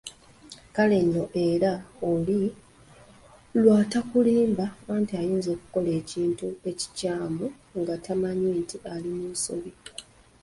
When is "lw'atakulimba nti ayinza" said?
3.61-5.49